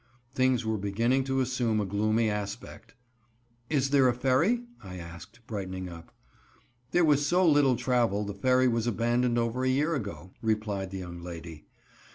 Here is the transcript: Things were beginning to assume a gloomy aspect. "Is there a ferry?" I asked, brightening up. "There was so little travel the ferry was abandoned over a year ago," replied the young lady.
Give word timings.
Things 0.33 0.65
were 0.65 0.79
beginning 0.79 1.25
to 1.25 1.41
assume 1.41 1.79
a 1.79 1.85
gloomy 1.85 2.27
aspect. 2.27 2.95
"Is 3.69 3.91
there 3.91 4.07
a 4.07 4.15
ferry?" 4.15 4.63
I 4.83 4.97
asked, 4.97 5.41
brightening 5.45 5.89
up. 5.89 6.11
"There 6.89 7.05
was 7.05 7.23
so 7.23 7.47
little 7.47 7.75
travel 7.75 8.25
the 8.25 8.33
ferry 8.33 8.67
was 8.67 8.87
abandoned 8.87 9.37
over 9.37 9.63
a 9.63 9.69
year 9.69 9.93
ago," 9.93 10.31
replied 10.41 10.89
the 10.89 10.97
young 10.97 11.21
lady. 11.21 11.67